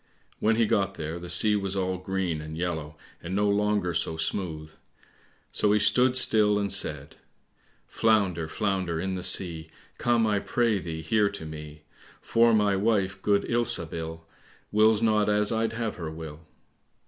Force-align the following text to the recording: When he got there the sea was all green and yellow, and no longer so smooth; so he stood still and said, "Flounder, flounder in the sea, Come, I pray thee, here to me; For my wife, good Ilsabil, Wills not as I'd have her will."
When 0.39 0.55
he 0.55 0.65
got 0.65 0.95
there 0.95 1.19
the 1.19 1.29
sea 1.29 1.55
was 1.55 1.75
all 1.75 1.99
green 1.99 2.41
and 2.41 2.57
yellow, 2.57 2.97
and 3.21 3.35
no 3.35 3.47
longer 3.47 3.93
so 3.93 4.17
smooth; 4.17 4.71
so 5.53 5.73
he 5.73 5.77
stood 5.77 6.17
still 6.17 6.57
and 6.57 6.73
said, 6.73 7.17
"Flounder, 7.85 8.47
flounder 8.47 8.99
in 8.99 9.13
the 9.13 9.21
sea, 9.21 9.69
Come, 9.99 10.25
I 10.25 10.39
pray 10.39 10.79
thee, 10.79 11.03
here 11.03 11.29
to 11.29 11.45
me; 11.45 11.83
For 12.19 12.51
my 12.51 12.75
wife, 12.75 13.21
good 13.21 13.43
Ilsabil, 13.43 14.25
Wills 14.71 15.03
not 15.03 15.29
as 15.29 15.51
I'd 15.51 15.73
have 15.73 15.97
her 15.97 16.09
will." 16.09 16.47